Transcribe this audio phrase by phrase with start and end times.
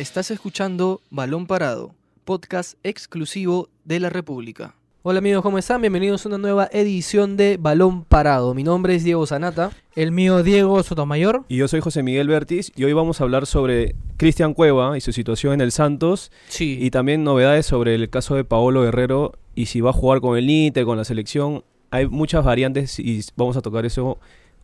[0.00, 4.74] Estás escuchando Balón Parado, podcast exclusivo de la República.
[5.02, 5.82] Hola amigos, ¿cómo están?
[5.82, 8.54] Bienvenidos a una nueva edición de Balón Parado.
[8.54, 9.72] Mi nombre es Diego Zanata.
[9.94, 11.44] El mío Diego Sotomayor.
[11.48, 15.02] Y yo soy José Miguel Bertis y hoy vamos a hablar sobre Cristian Cueva y
[15.02, 16.78] su situación en el Santos Sí.
[16.80, 20.38] y también novedades sobre el caso de Paolo Guerrero y si va a jugar con
[20.38, 21.62] el Inter, con la selección.
[21.90, 24.18] Hay muchas variantes y vamos a tocar eso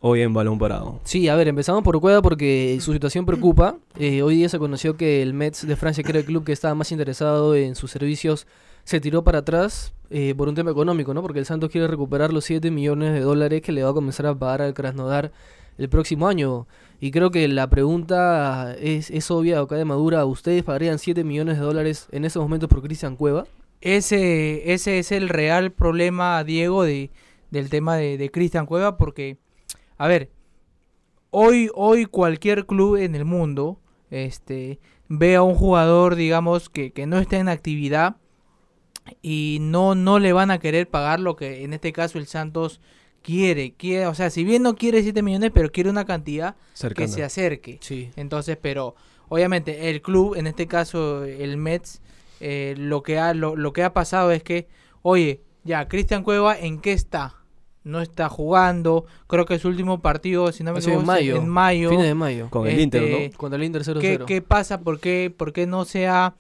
[0.07, 1.01] hoy en Balón Parado.
[1.05, 3.77] Sí, a ver, empezamos por Cueva porque su situación preocupa.
[3.99, 6.53] Eh, hoy día se conoció que el Mets de Francia, que era el club que
[6.53, 8.47] estaba más interesado en sus servicios,
[8.85, 11.23] se tiró para atrás eh, por un tema económico, ¿no?
[11.23, 14.27] Porque el Santos quiere recuperar los 7 millones de dólares que le va a comenzar
[14.27, 15.33] a pagar al Krasnodar
[15.77, 16.67] el próximo año.
[17.01, 20.25] Y creo que la pregunta es, es obvia, acá de Madura.
[20.25, 23.47] ¿Ustedes pagarían 7 millones de dólares en esos momentos por Cristian Cueva?
[23.81, 27.11] Ese, ese es el real problema, Diego, de,
[27.51, 29.37] del tema de, de Cristian Cueva, porque,
[29.99, 30.31] a ver,
[31.31, 34.79] hoy, hoy cualquier club en el mundo este,
[35.09, 38.17] ve a un jugador, digamos, que, que no está en actividad
[39.23, 42.81] y no, no le van a querer pagar lo que en este caso el Santos
[43.23, 43.75] quiere.
[43.75, 47.07] quiere o sea, si bien no quiere 7 millones, pero quiere una cantidad Cercana.
[47.07, 47.79] que se acerque.
[47.81, 48.11] Sí.
[48.17, 48.95] Entonces, pero
[49.29, 52.01] obviamente el club, en este caso el Mets,
[52.41, 54.69] eh, lo, que ha, lo, lo que ha pasado es que,
[55.03, 57.35] oye, ya, Cristian Cueva, ¿en qué está?
[57.87, 61.37] No está jugando, creo que su último partido, si no me en equivoco, es mayo.
[61.37, 61.89] en mayo.
[61.91, 62.51] Fines de mayo.
[62.51, 63.39] Con el Este, Inter, ¿no?
[63.39, 64.01] Contra el Inter 0-0.
[64.01, 64.81] ¿Qué, qué pasa?
[64.81, 66.35] ¿Por qué, ¿Por qué no se ha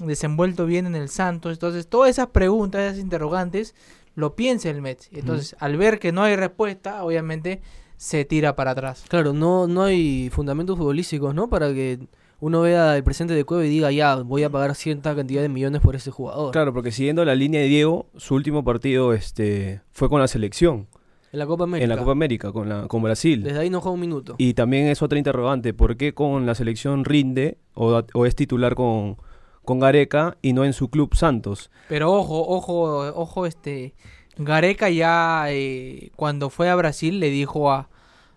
[0.00, 1.52] desenvuelto bien en el Santos?
[1.54, 3.74] Entonces, todas esas preguntas, esas interrogantes,
[4.14, 5.08] lo piensa el Mets.
[5.12, 7.60] Entonces, al ver que no hay respuesta, obviamente
[7.96, 9.04] se tira para atrás.
[9.08, 11.48] Claro, no, no hay fundamentos futbolísticos, ¿no?
[11.48, 11.98] Para que
[12.42, 15.48] uno vea el presente de Cueva y diga, ya, voy a pagar cierta cantidad de
[15.48, 16.50] millones por ese jugador.
[16.50, 20.88] Claro, porque siguiendo la línea de Diego, su último partido este, fue con la selección
[21.30, 21.84] En la Copa América.
[21.84, 23.44] en la Copa América, con, la, con Brasil.
[23.44, 24.34] Desde ahí no juega un minuto.
[24.38, 28.74] Y también es otra interrogante, ¿por qué con la selección rinde o, o es titular
[28.74, 29.18] con,
[29.64, 31.70] con Gareca y no en su club Santos?
[31.88, 33.94] Pero ojo, ojo, ojo, este
[34.36, 37.88] Gareca ya eh, cuando fue a Brasil le dijo a,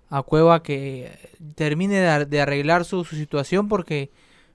[0.10, 1.12] a Cueva que
[1.56, 4.12] termine de, ar- de arreglar su, su situación porque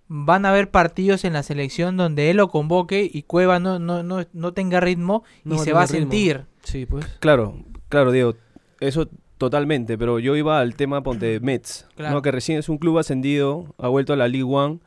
[0.08, 4.02] van a haber partidos en la selección donde él lo convoque y Cueva no, no,
[4.02, 6.00] no, no tenga ritmo y se va a ritmo.
[6.00, 6.44] sentir.
[6.64, 7.06] Sí, pues.
[7.20, 7.56] Claro,
[7.88, 8.34] claro, Diego,
[8.80, 9.08] eso
[9.38, 12.16] totalmente, pero yo iba al tema ponte de Mets, Claro.
[12.16, 12.22] ¿no?
[12.22, 14.80] que recién es un club ascendido, ha vuelto a la League One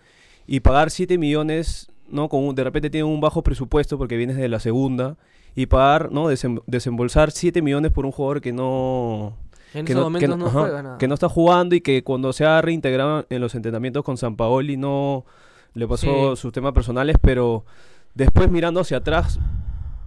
[0.46, 2.30] y pagar 7 millones, ¿no?
[2.30, 5.18] Con un- de repente tiene un bajo presupuesto porque vienes de la segunda
[5.56, 6.30] y pagar, ¿no?
[6.32, 9.38] Desem- desembolsar 7 millones por un jugador que no
[9.74, 10.98] En que no, que no, ajá, juega nada.
[10.98, 14.36] que no está jugando y que cuando se ha reintegrado en los entrenamientos con San
[14.36, 15.26] Paoli no
[15.74, 16.42] le pasó Sí.
[16.42, 17.66] sus temas personales, pero
[18.14, 19.40] después mirando hacia atrás,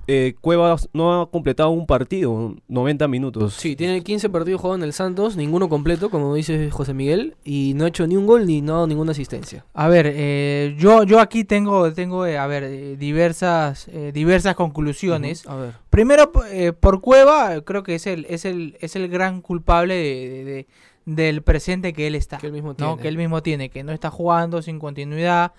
[0.09, 3.55] eh, Cuevas no ha completado un partido, 90 minutos.
[3.55, 7.73] Sí, tiene 15 partidos jugados en el Santos, ninguno completo, como dice José Miguel, y
[7.75, 9.65] no ha hecho ni un gol ni no ha dado ninguna asistencia.
[9.75, 14.55] A ver, eh, yo, yo aquí tengo, tengo eh, a ver, eh, diversas, eh, diversas
[14.55, 15.45] conclusiones.
[15.49, 15.73] A ver.
[15.97, 20.29] Primero, eh, por Cueva, creo que es el, es el, es el gran culpable de,
[20.29, 20.67] de- de-
[21.07, 22.37] del presente que él está.
[22.37, 22.75] Que él mismo ¿no?
[22.75, 22.97] tiene.
[23.01, 25.53] Que él mismo tiene, que no está jugando sin continuidad.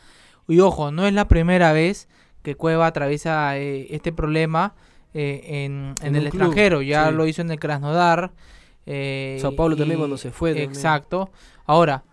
[0.48, 2.08] Y ojo, no es la primera vez
[2.44, 4.76] que Cueva atraviesa eh, este problema
[5.16, 6.82] eh, en, en En el club, extranjero.
[6.84, 7.16] Ya sí.
[7.16, 8.32] lo hizo en el Krasnodar.
[8.86, 10.70] eh, Sao Paulo también cuando se fue también.
[10.70, 11.32] Exacto.
[11.66, 12.04] Ahora,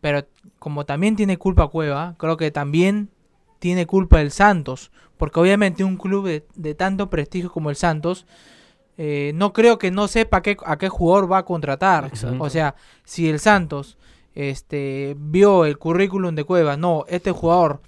[0.00, 0.24] pero
[0.58, 3.10] como también tiene culpa Cueva, creo que también
[3.64, 4.90] tiene culpa el Santos.
[5.16, 8.26] Porque obviamente un club de, de tanto prestigio como el Santos,
[8.98, 12.04] eh, no creo que no sepa qué, a qué jugador va a contratar.
[12.08, 12.44] Exacto.
[12.44, 13.96] O sea, si el Santos
[14.34, 17.80] este, vio el currículum de Cueva, no, este jugador,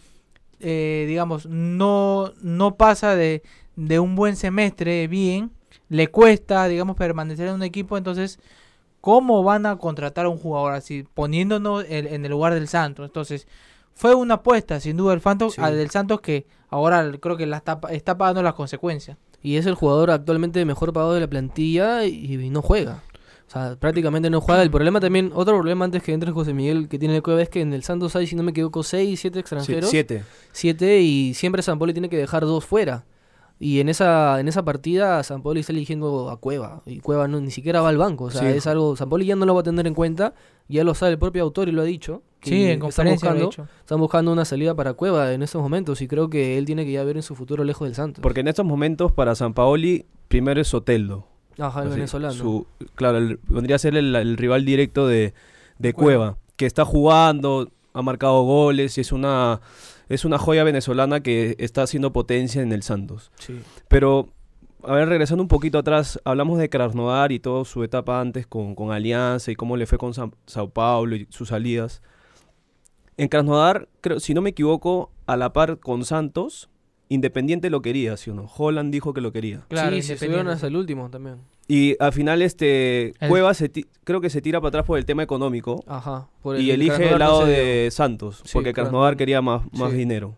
[0.61, 3.43] eh, digamos, no, no pasa de,
[3.75, 5.51] de un buen semestre bien,
[5.91, 8.39] le cuesta, digamos, permanecer en un equipo, entonces,
[9.03, 13.05] ¿cómo van a contratar a un jugador así, poniéndonos en, en el lugar del Santos?
[13.05, 13.47] Entonces,
[13.97, 15.61] fue una apuesta, sin duda, el Santos, Sí.
[15.61, 19.17] al del Santos que ahora creo que la está, está pagando las consecuencias.
[19.43, 23.03] Y es el jugador actualmente mejor pagado de la plantilla y, y no juega.
[23.47, 24.63] O sea, prácticamente no juega.
[24.63, 27.49] El problema también, otro problema antes que entre José Miguel que tiene el Cueva es
[27.49, 29.89] que en el Santos hay, si no me equivoco, 6, 7 Sí, extranjeros.
[29.91, 30.25] siete.
[30.53, 33.05] 7 y siempre San Poli tiene que dejar dos fuera.
[33.59, 36.83] Y en esa, en esa partida San Poli está eligiendo a Cueva.
[36.85, 38.25] Y Cueva no, ni siquiera va al banco.
[38.25, 38.49] O sea, Sí.
[38.49, 38.97] es algo.
[38.97, 40.35] San Poli ya no lo va a tener en cuenta.
[40.69, 42.23] Ya lo sabe el propio autor y lo ha dicho.
[42.51, 43.69] Sí, en están conferencia he buscando, dicho.
[43.81, 46.01] están buscando una salida para Cueva en estos momentos.
[46.03, 48.23] Y creo que él tiene que ya ver en su futuro lejos del Santos.
[48.23, 51.27] Porque en estos momentos para San Paoli primero es Soteldo.
[51.59, 52.35] Ajá, el Así, venezolano.
[52.35, 55.33] su- claro, el- vendría a ser el, el rival directo de,
[55.79, 56.07] de Cueva.
[56.33, 59.61] Cueva, que está jugando, ha marcado goles y es una,
[60.11, 63.31] es una joya venezolana que está haciendo potencia en el Santos.
[63.39, 63.59] Sí.
[63.89, 64.29] Pero,
[64.85, 68.75] a ver, regresando un poquito atrás, hablamos de Krasnodar y toda su etapa antes con,
[68.75, 72.03] con Alianza y cómo le fue con San- Sao Paulo y sus salidas.
[73.17, 76.69] En Krasnodar, creo, si no me equivoco, a la par con Santos,
[77.09, 78.51] Independiente lo quería, ¿sí o no?
[78.57, 79.65] Holland dijo que lo quería.
[79.69, 80.13] Claro, sí, sí, Independiente.
[80.15, 81.37] estuvieron hasta el último también.
[81.69, 84.99] Y al final, este, El- Cuevas se ti- creo que se tira para atrás por
[84.99, 86.29] el tema económico Ajá.
[86.43, 88.91] por y elige Krasnodar el lado se de Santos, Sí, porque claro.
[88.91, 89.99] Krasnodar quería más, más Sí.
[89.99, 90.35] dinero.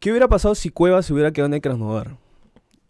[0.00, 2.16] ¿Qué hubiera pasado si Cuevas se hubiera quedado en el Krasnodar?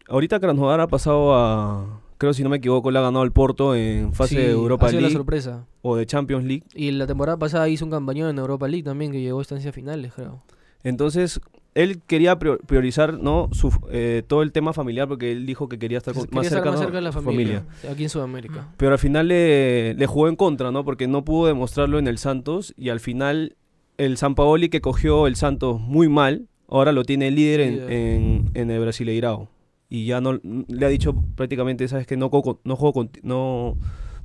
[0.07, 3.73] Ahorita Krasnodar ha pasado a, creo si no me equivoco, le ha ganado al Porto
[3.73, 5.65] en fase Sí, de Europa ha sido la League sorpresa.
[5.81, 6.63] o de Champions League.
[6.75, 9.73] Y la temporada pasada hizo un campañón en Europa League también, que llegó a estancias
[9.73, 10.43] finales, creo.
[10.83, 11.41] Entonces,
[11.75, 13.49] él quería prior- priorizar ¿no?
[13.51, 16.45] Su, eh, todo el tema familiar porque él dijo que quería estar con- Quería más,
[16.45, 16.85] estar cerca, más ¿no?
[16.85, 18.67] cerca de la familia, aquí en Sudamérica.
[18.77, 20.83] Pero al final le, le jugó en contra, ¿no?
[20.85, 23.55] Porque no pudo demostrarlo en el Santos y al final
[23.97, 27.91] el San Paoli que cogió el Santos muy mal, ahora lo tiene líder en, Líder.
[27.91, 29.49] en- en el Brasileirao.
[29.89, 32.29] Y ya no le ha dicho prácticamente, sabes que no,
[32.63, 33.75] no juego no,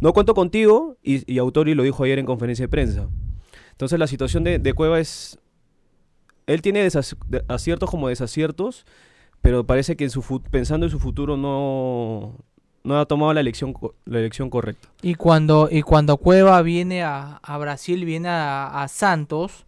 [0.01, 3.09] no cuento contigo y, y Autori lo dijo ayer en conferencia de prensa.
[3.71, 5.39] Entonces la situación de, de Cueva es,
[6.47, 6.87] él tiene
[7.49, 8.85] aciertos como desaciertos,
[9.41, 12.35] pero parece que en su pensando en su futuro no,
[12.83, 13.75] no ha tomado la elección,
[14.05, 14.89] la elección correcta.
[15.01, 19.65] Y cuando, y cuando Cueva viene a, a Brasil, viene a, a Santos,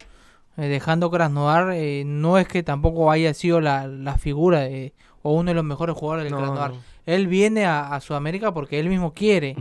[0.58, 4.92] eh, dejando Krasnodar, eh, no es que tampoco haya sido la, la figura de-
[5.26, 6.72] o uno de los mejores jugadores del No, no.
[7.04, 9.56] Él viene a, a Sudamérica porque él mismo quiere.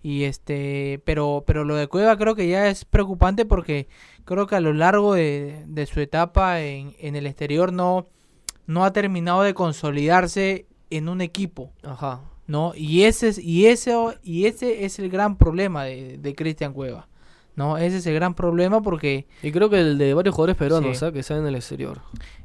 [0.00, 3.88] Y este, pero, pero lo de Cueva creo que ya es preocupante porque
[4.24, 8.06] creo que a lo largo de, de su etapa en, en el exterior no,
[8.66, 11.72] no ha terminado de consolidarse en un equipo.
[11.82, 12.20] Ajá.
[12.46, 12.72] ¿no?
[12.76, 17.08] Y ese es, y ese, y ese es el gran problema de, de Cristian Cueva,
[17.58, 17.76] ¿no?
[17.76, 21.00] Ese es el gran problema porque Y creo que el de varios jugadores peruanos, Sí.
[21.00, 21.12] ¿sabes?
[21.12, 22.00] Que están en el exterior.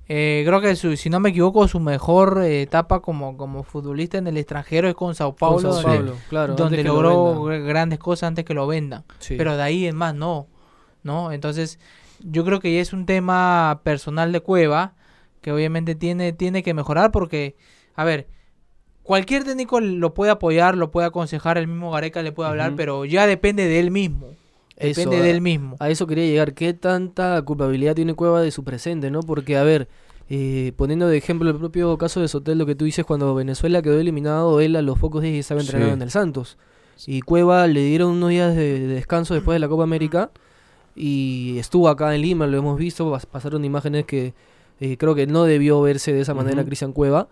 [0.09, 4.17] eh, creo que su- si no me equivoco su mejor eh, etapa como, como futbolista
[4.17, 6.55] en el extranjero es con Sao Paulo, Con Sao donde, Paulo, claro.
[6.55, 9.05] donde que lo logró grandes cosas antes que lo vendan.
[9.19, 9.35] Sí.
[9.37, 10.47] Pero de ahí en más no,
[11.03, 11.31] ¿no?
[11.31, 11.79] Entonces
[12.19, 14.93] yo creo que ya es un tema personal de Cueva
[15.41, 17.55] que obviamente tiene, tiene que mejorar porque,
[17.95, 18.27] a ver,
[19.03, 23.05] cualquier técnico lo puede apoyar, lo puede aconsejar, el mismo Gareca le puede hablar, pero
[23.05, 24.27] ya depende de él mismo.
[24.83, 25.75] Eso, Depende a- de él mismo.
[25.79, 26.53] A eso quería llegar.
[26.53, 29.21] ¿Qué tanta culpabilidad tiene Cueva de su presente, no?
[29.21, 29.87] Porque, a ver,
[30.29, 33.81] eh, poniendo de ejemplo el propio caso de Sotel, lo que tú dices, cuando Venezuela
[33.81, 35.67] quedó eliminado, él a los pocos días ya estaba Sí.
[35.67, 36.57] entrenando en el Santos.
[37.07, 40.31] Y Cueva le dieron unos días de, de descanso después de la Copa América
[40.95, 44.33] y estuvo acá en Lima, lo hemos visto, pas- pasaron imágenes que
[44.79, 46.63] eh, creo que no debió verse de esa manera.
[46.65, 47.27] Cristian Cueva.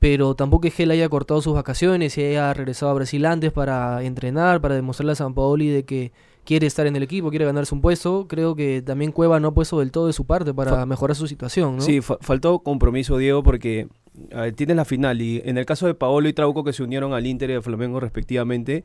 [0.00, 3.50] Pero tampoco es que él haya cortado sus vacaciones y haya regresado a Brasil antes
[3.52, 6.12] para entrenar, para demostrarle a San Paoli de que
[6.48, 8.26] quiere estar en el equipo, quiere ganarse un puesto.
[8.26, 11.26] Creo que también Cueva no ha puesto del todo de su parte para mejorar su
[11.28, 11.82] situación, ¿no?
[11.82, 15.92] Sí, fa- faltó compromiso, Diego, porque ver, tienes la final y en el caso de
[15.94, 18.82] Paolo y Trauco que se unieron al Inter y al Flamengo respectivamente,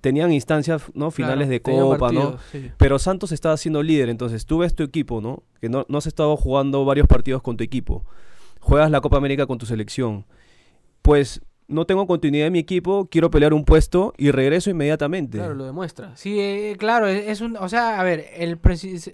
[0.00, 1.12] tenían instancias, ¿no?
[1.12, 2.36] Finales Claro, de Copa, ¿no?
[2.50, 2.72] sí.
[2.78, 5.44] Pero Santos estaba siendo líder, entonces tú ves tu equipo, ¿no?
[5.60, 8.04] Que no, no has estado jugando varios partidos con tu equipo.
[8.58, 10.24] Juegas la Copa América con tu selección.
[11.02, 15.38] Pues no tengo continuidad en mi equipo, quiero pelear un puesto y regreso inmediatamente.
[15.38, 16.16] Claro, lo demuestra.
[16.16, 18.58] Sí, eh, claro, es es un, o sea, a ver, el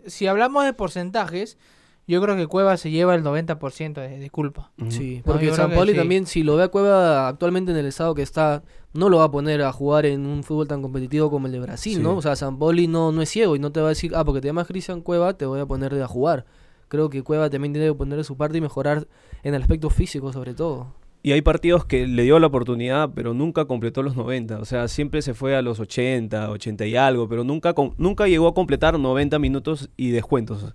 [0.07, 1.59] si hablamos de porcentajes,
[2.07, 4.73] yo creo que Cueva se lleva el 90% de, de culpa.
[4.89, 5.95] Sí, No, porque yo creo San sí.
[5.95, 9.25] también, si lo ve a Cueva actualmente en el estado que está, no lo va
[9.25, 12.03] a poner a jugar en un fútbol tan competitivo como el de Brasil, Sí.
[12.03, 12.17] ¿no?
[12.17, 14.41] O sea, San no, no es ciego y no te va a decir, ah, porque
[14.41, 16.47] te llamas Cristian Cueva, te voy a poner de a jugar.
[16.89, 19.07] Creo que Cueva también tiene que poner de su parte y mejorar
[19.45, 20.93] en el aspecto físico, sobre todo.
[21.23, 24.59] Y hay partidos que le dio la oportunidad, pero nunca completó los 90.
[24.59, 28.49] O sea, siempre se fue a los 80, 80 y algo, pero nunca, nunca llegó
[28.49, 30.75] a completar 90 minutos y descuentos.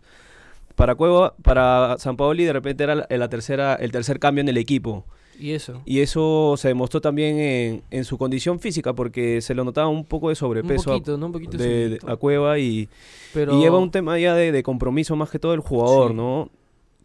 [0.75, 4.57] Para Cueva, para San Paoli de repente era la, tercera, el tercer cambio en el
[4.57, 5.05] equipo.
[5.39, 5.81] Y eso.
[5.85, 10.05] Y eso se demostró también en, en su condición física, porque se lo notaba un
[10.05, 11.25] poco de Un sobrepeso a- poquito, ¿no?
[11.25, 12.09] Un poquito de- subidito.
[12.11, 12.87] a Cueva y,
[13.33, 13.57] Pero...
[13.57, 16.17] y lleva un tema ya de, de compromiso más que todo el jugador, Sí.
[16.17, 16.49] ¿no?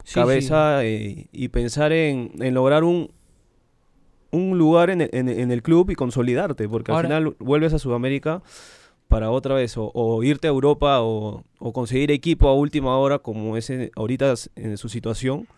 [0.04, 0.14] Sí, sí.
[0.14, 3.11] cabeza eh, y pensar en, en lograr un,
[4.33, 7.73] un lugar en el, en- en el club y consolidarte, porque Ahora- al final vuelves
[7.75, 8.43] a Sudamérica
[9.09, 13.19] para otra vez o, o irte a Europa o, o conseguir equipo a última hora
[13.19, 15.49] como es en- ahorita en su situación,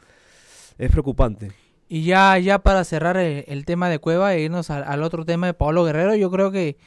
[0.79, 1.53] es preocupante.
[1.89, 5.27] Y ya, ya para cerrar el, el tema de Cueva e irnos al, al otro
[5.27, 6.79] tema de Pablo Guerrero, yo creo que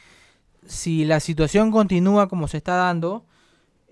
[0.66, 3.24] si la situación continúa como se está dando,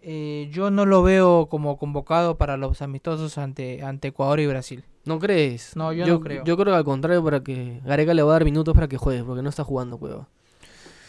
[0.05, 4.83] eh, yo no lo veo como convocado para los amistosos ante, ante Ecuador y Brasil.
[5.05, 5.75] ¿No crees?
[5.75, 6.43] No, yo no creo.
[6.43, 8.97] Yo creo que al contrario, para que Gareca le va a dar minutos para que
[8.97, 10.27] juegue, porque no está jugando Cueva.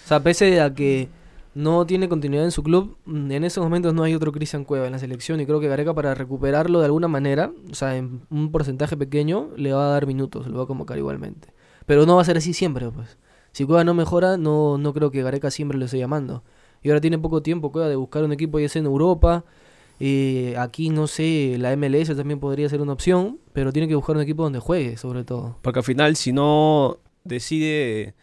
[0.05, 1.09] O sea, pese a que
[1.55, 4.87] no tiene continuidad en su club, mm, en esos momentos no hay otro Cristian Cueva
[4.87, 8.23] en la selección y creo que Gareca para recuperarlo de alguna manera, o sea, en
[8.31, 11.49] un porcentaje pequeño, le va a dar minutos, lo va a convocar igualmente.
[11.87, 13.19] Pero no va a ser así siempre, pues.
[13.53, 16.43] Si Cueva no mejora, no, no creo que Gareca siempre lo esté llamando.
[16.85, 19.45] Y ahora tiene poco tiempo Cueva de buscar un equipo ya sea en Europa,
[20.01, 24.17] Eh, aquí no sé, la MLS también podría ser una opción, pero tiene que buscar
[24.17, 25.57] un equipo donde juegue, sobre todo.
[25.63, 28.15] Porque al final, si no decide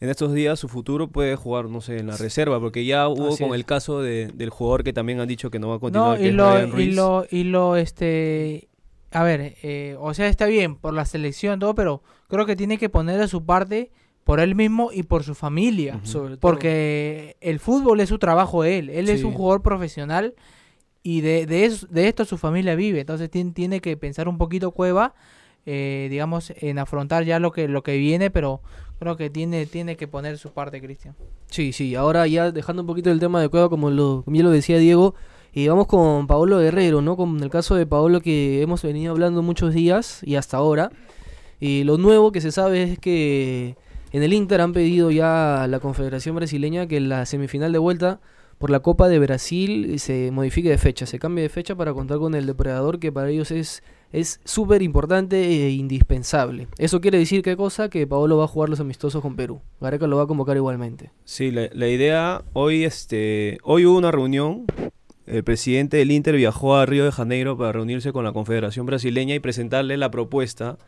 [0.00, 3.28] en estos días su futuro, puede jugar, no sé, en la reserva, porque ya hubo
[3.28, 3.56] Así con es.
[3.56, 6.12] el caso de- del jugador que también han dicho que no va a continuar.
[6.12, 8.68] No, que y es lo, Ryan y lo, y lo, este,
[9.12, 12.78] a ver, eh, o sea, está bien por la selección, todo, pero creo que tiene
[12.78, 13.90] que poner de su parte
[14.24, 16.00] por él mismo y por su familia.
[16.02, 16.40] Sobre todo.
[16.40, 18.90] Porque el fútbol es su trabajo de él.
[18.90, 20.34] Él es un jugador profesional
[21.02, 23.00] y de, de, eso- de esto su familia vive.
[23.00, 25.14] Entonces tiene, tiene que pensar un poquito Cueva,
[25.66, 28.60] eh, digamos, en afrontar ya lo que, lo que viene, pero
[28.98, 31.14] creo que tiene, tiene que poner su parte, Cristian.
[31.50, 34.42] Sí, sí, ahora ya dejando un poquito el tema de Cueva, como, lo, como ya
[34.42, 35.14] lo decía Diego,
[35.52, 37.16] y vamos con Paolo Guerrero, ¿no?
[37.16, 40.90] Con el caso de Paolo que hemos venido hablando muchos días y hasta ahora.
[41.60, 43.76] Y lo nuevo que se sabe es que
[44.14, 48.20] en el Inter han pedido ya a la Confederación Brasileña que la semifinal de vuelta
[48.58, 52.18] por la Copa de Brasil se modifique de fecha, se cambie de fecha para contar
[52.18, 56.68] con el depredador que para ellos es es súper importante e indispensable.
[56.78, 57.88] Eso quiere decir qué cosa?
[57.88, 59.60] Que Paolo va a jugar los amistosos con Perú.
[59.80, 61.10] Gareca lo va a convocar igualmente.
[61.24, 64.66] Sí, la, la idea, hoy, este, hoy hubo una reunión.
[65.26, 69.34] El presidente del Inter viajó a Río de Janeiro para reunirse con la Confederación Brasileña
[69.34, 70.78] y presentarle la propuesta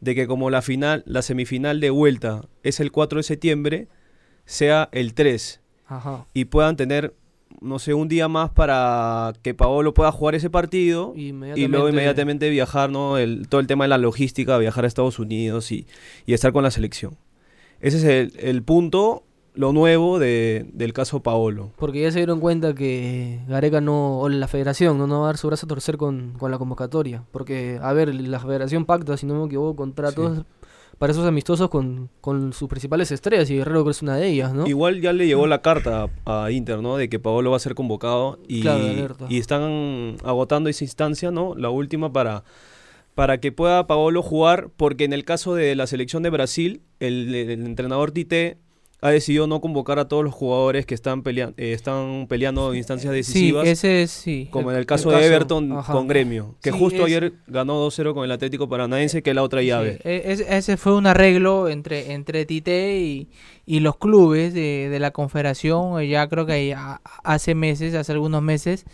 [0.00, 3.88] de que como la final, la semifinal de vuelta es el 4 de septiembre,
[4.44, 6.26] sea el 3 Ajá.
[6.34, 7.14] y puedan tener,
[7.60, 12.48] no sé, un día más para que Paolo pueda jugar ese partido y luego inmediatamente
[12.50, 13.18] viajar, ¿no?
[13.18, 15.86] El, todo el tema de la logística, viajar a Estados Unidos y,
[16.26, 17.16] y estar con la selección.
[17.80, 19.25] Ese es el, el punto,
[19.56, 21.72] lo nuevo de- del caso Paolo.
[21.76, 25.28] Porque ya se dieron cuenta que Gareca no, o la federación no, no va a
[25.30, 27.24] dar su brazo a torcer con, con la convocatoria.
[27.32, 30.44] Porque, a ver, la federación pacta, si no me equivoco, contratos
[30.98, 34.28] para esos amistosos con, con sus principales estrellas y Guerrero creo que es una de
[34.28, 34.66] ellas, ¿no?
[34.66, 36.96] Igual ya le llegó la carta a, a Inter, ¿no?
[36.96, 38.82] De que Paolo va a ser convocado y, Claro,
[39.28, 41.54] y están agotando esa instancia, ¿no?
[41.54, 42.44] La última para,
[43.14, 47.34] para que pueda Paolo jugar, porque en el caso de la selección de Brasil, el,
[47.34, 48.56] el entrenador Tite
[49.02, 52.78] ha decidido no convocar a todos los jugadores que están, pelea- eh, están peleando en
[52.78, 53.64] instancias decisivas.
[53.64, 54.48] Sí, ese es, sí.
[54.50, 55.92] Como en el- el caso de Everton ajá.
[55.92, 59.36] con Gremio, que Sí, justo es- ayer ganó 2-0 con el Atlético Paranaense, que es
[59.36, 60.00] la otra llave.
[60.02, 63.28] E- es- ese fue un arreglo entre, entre Tite y,
[63.66, 66.74] y los clubes de, de la confederación, eh, ya creo que
[67.22, 68.86] hace meses, hace algunos meses,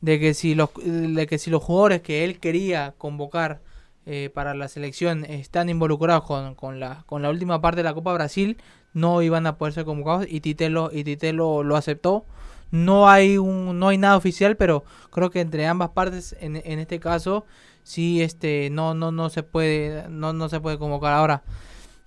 [0.00, 3.60] de que si los, de que si los jugadores que él quería convocar
[4.06, 7.94] eh, para la selección están involucrados con, con, la, con la última parte de la
[7.94, 8.56] Copa Brasil,
[8.94, 12.24] no iban a poder ser convocados y Tite lo, y Tite lo, lo aceptó.
[12.70, 16.78] No hay un, no hay nada oficial, pero creo que entre ambas partes, en, en
[16.78, 17.44] este caso,
[17.82, 21.42] sí este no no no se puede no no se puede convocar ahora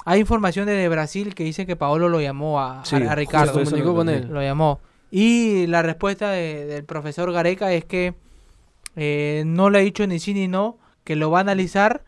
[0.06, 3.16] hay información desde Brasil que dice que Paolo lo llamó a, a- Sí, a justo
[3.16, 4.28] Ricardo se comunicó lo con él.
[4.32, 4.80] lo llamó
[5.12, 8.16] y la respuesta de- del profesor Gareca es que
[8.96, 12.06] eh, no le ha dicho ni sí ni no que lo va a analizar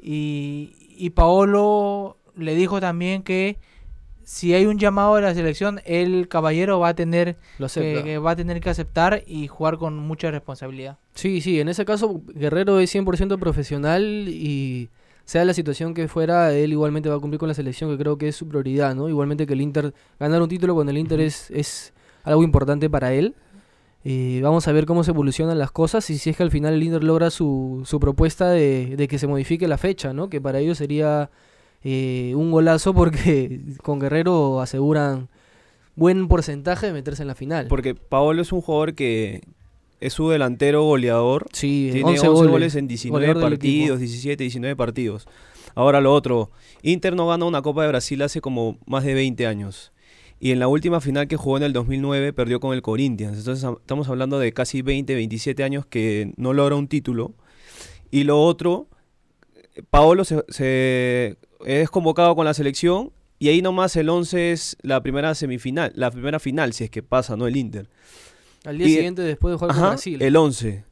[0.00, 3.58] y, y Paolo le dijo también que
[4.28, 8.04] si hay un llamado de la selección el caballero va a tener Lo que, acepta.
[8.04, 11.86] que va a tener que aceptar y jugar con mucha responsabilidad Sí, sí, en ese
[11.86, 14.90] caso Guerrero es 100% profesional y
[15.24, 18.18] sea la situación que fuera, él igualmente va a cumplir con la selección, que creo
[18.18, 19.08] que es su prioridad, ¿no?
[19.08, 23.14] Igualmente que el Inter, ganar un título con el Inter es, es algo importante para
[23.14, 23.34] él.
[24.04, 26.74] Eh, vamos a ver cómo se evolucionan las cosas y si es que al final
[26.74, 30.28] el Inter logra su, su propuesta de, de que se modifique la fecha, ¿no?
[30.28, 31.30] Que para ellos sería
[31.84, 35.28] eh, un golazo porque con Guerrero aseguran
[35.96, 37.66] buen porcentaje de meterse en la final.
[37.68, 39.42] Porque Paolo es un jugador que
[40.00, 41.46] es su delantero goleador.
[41.52, 43.98] sí, Tiene 11 11 goles, goles, en 19 goleador del partidos, equipo.
[43.98, 45.26] 17, 19 partidos.
[45.74, 46.50] Ahora lo otro,
[46.82, 49.92] Inter no gana una Copa de Brasil hace como más de 20 años.
[50.40, 53.38] Y en la última final que jugó en el 2009 perdió con el Corinthians.
[53.38, 57.32] Entonces estamos hablando de casi 20, 27 años que no logra un título.
[58.10, 58.86] Y lo otro,
[59.90, 65.00] Paolo se, se- es convocado con la selección y ahí nomás el 11 es la
[65.02, 67.46] primera semifinal, la primera final, si es que pasa, ¿no?
[67.46, 67.88] El Inter.
[68.64, 70.20] Al día Y- siguiente después de jugar con Brasil.
[70.22, 70.84] el 11.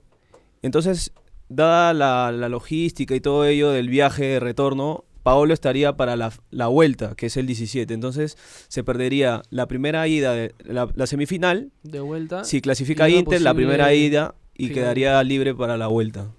[0.63, 1.13] Entonces,
[1.49, 6.33] dada la, la logística y todo ello del viaje de retorno, Paolo estaría para la,
[6.51, 7.93] la vuelta, que es el 17.
[7.93, 8.39] Entonces,
[8.69, 12.45] se perdería la primera ida, de, la, la semifinal, de vuelta.
[12.45, 14.75] si clasifica Inter, la primera ida y final.
[14.75, 16.31] quedaría libre para la vuelta.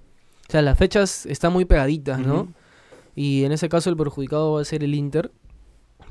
[0.48, 2.48] O sea, las fechas están muy pegaditas, ¿no?
[3.16, 5.32] Y en ese caso el perjudicado va a ser el Inter,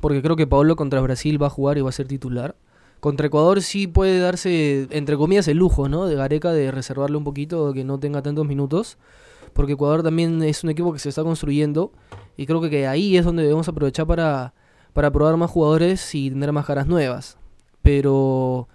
[0.01, 2.55] porque creo que Paolo contra Brasil va a jugar y va a ser titular.
[2.99, 6.05] Contra Ecuador sí puede darse, entre comillas, el lujo, ¿no?
[6.05, 8.97] De Gareca de reservarle un poquito, que no tenga tantos minutos,
[9.53, 11.91] porque Ecuador también es un equipo que se está construyendo
[12.35, 14.53] y creo que, que ahí es donde debemos aprovechar para,
[14.93, 17.37] para probar más jugadores y tener más caras nuevas.
[17.81, 18.67] Pero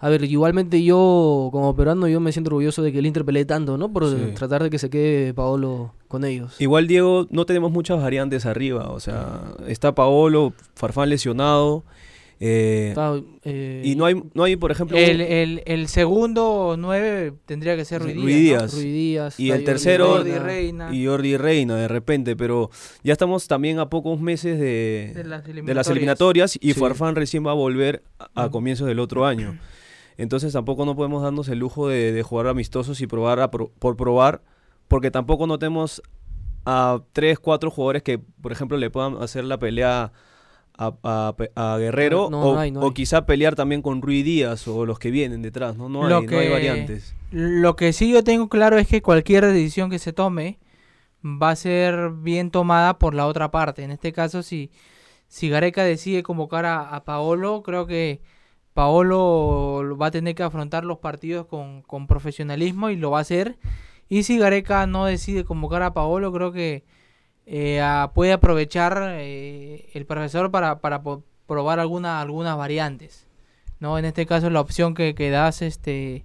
[0.00, 3.44] A ver, igualmente yo, como peruano, yo me siento orgulloso de que el Inter pelee
[3.44, 3.92] tanto, ¿no?
[3.92, 4.16] Por Sí.
[4.36, 6.54] tratar de que se quede Paolo con ellos.
[6.60, 8.90] Igual, Diego, no tenemos muchas variantes arriba.
[8.90, 11.82] O sea, está Paolo, Farfán lesionado.
[12.40, 17.32] eh, Está, eh, y no hay, no hay, por ejemplo, El, el, el segundo 9
[17.46, 18.00] tendría que ser.
[18.00, 20.94] Ruiz Díaz, Y el tercero- Jordi Reina.
[20.94, 22.70] Y Jordi Reina de repente, pero
[23.02, 26.56] ya estamos también a pocos meses de, De las de las eliminatorias.
[26.60, 26.78] y Sí.
[26.78, 28.04] Farfán recién va a volver
[28.36, 29.58] a, a comienzos del otro año.
[30.18, 33.70] Entonces tampoco no podemos darnos el lujo de, de jugar amistosos y probar a pro-
[33.78, 34.42] por probar,
[34.88, 36.02] porque tampoco no tenemos
[36.66, 40.12] a tres, cuatro jugadores que, por ejemplo, le puedan hacer la pelea
[40.76, 42.92] a, a Pe- a Guerrero No, o, no hay, no o hay.
[42.94, 45.88] quizá pelear también con Rui Díaz o los que vienen detrás, ¿no?
[45.88, 47.14] No hay, Lo no hay que- variantes.
[47.30, 50.58] Lo que sí yo tengo claro es que cualquier decisión que se tome
[51.24, 53.82] va a ser bien tomada por la otra parte.
[53.84, 54.70] En este caso, si,
[55.28, 58.20] si Gareca decide convocar a, a Paolo, creo que
[58.78, 63.22] Paolo va a tener que afrontar los partidos con, con profesionalismo y lo va a
[63.22, 63.56] hacer.
[64.08, 66.84] Y si Gareca no decide convocar a Paolo, creo que
[67.46, 71.02] eh, a- puede aprovechar eh, el profesor para, para
[71.48, 73.26] probar alguna, algunas variantes.
[73.80, 73.98] ¿no?
[73.98, 76.24] En este caso, la opción que, que das este,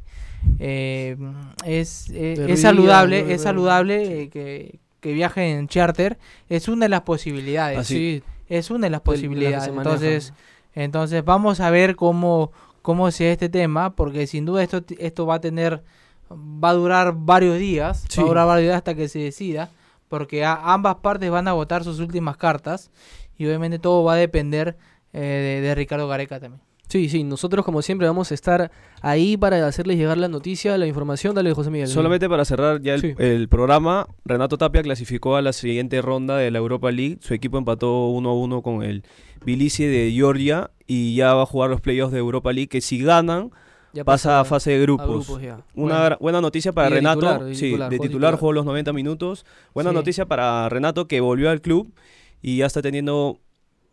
[0.60, 1.18] eh,
[1.66, 6.20] es, es Ruiz saludable, es saludable que, que viaje en charter.
[6.50, 7.80] Es una de las posibilidades.
[7.80, 7.96] Así.
[7.96, 9.74] Sí, Es una de las posibilidades.
[9.74, 10.36] manejan.
[10.74, 12.52] Entonces, vamos a ver cómo,
[12.82, 15.84] cómo sea este tema, porque sin duda esto, esto va a tener,
[16.32, 18.20] va a durar varios días, Sí.
[18.22, 19.70] va a durar varios días hasta que se decida,
[20.10, 22.92] porque a- ambas partes van a votar sus últimas cartas
[23.38, 24.78] y obviamente todo va a depender
[25.14, 25.20] eh,
[25.62, 26.62] de, de Ricardo Gareca también.
[26.94, 27.24] Sí, sí.
[27.24, 28.72] Nosotros, como siempre, vamos a estar
[29.02, 31.36] ahí para hacerles llegar la noticia, la información.
[31.36, 31.88] Dale, José Miguel.
[31.88, 33.14] Solamente para cerrar ya el, Sí.
[33.18, 37.18] el programa, Renato Tapia clasificó a la siguiente ronda de la Europa League.
[37.22, 39.04] Su equipo empató 1 a 1 con el
[39.40, 43.00] Tbilisi de Georgia y ya va a jugar los playoffs de Europa League que si
[43.04, 43.52] ganan
[43.94, 45.30] Ya pasa a fase de grupos.
[45.30, 46.18] Una Bueno.
[46.20, 48.36] buena noticia para de Renato, titular, de sí, titular, de titular titular.
[48.40, 49.46] jugó los 90 minutos.
[49.74, 49.96] Buena Sí.
[49.96, 51.94] noticia para Renato que volvió al club
[52.42, 53.40] y ya está teniendo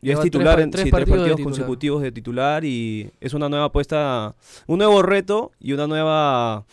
[0.03, 2.65] ya Lleva es tres titular pa- en tres sí, tres partidos de consecutivos de titular
[2.65, 4.35] y es una nueva apuesta,
[4.67, 6.65] un nuevo reto y una nueva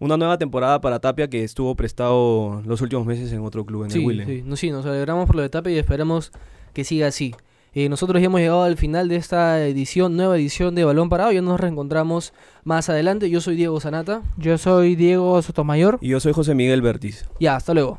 [0.00, 3.90] una nueva temporada para Tapia que estuvo prestado los últimos meses en otro club en
[3.90, 4.26] Sí, el Willen.
[4.26, 6.32] sí, no, sí, nos alegramos por lo de Tapia y esperamos
[6.72, 7.34] que siga así.
[7.76, 11.32] Eh, nosotros ya hemos llegado al final de esta edición, nueva edición de Balón Parado.
[11.32, 13.30] Ya nos reencontramos más adelante.
[13.30, 14.22] Yo soy Diego Sanata.
[14.36, 15.98] Yo soy Diego Sotomayor.
[16.00, 17.26] Y yo soy José Miguel Bertiz.
[17.40, 17.98] Ya, hasta luego.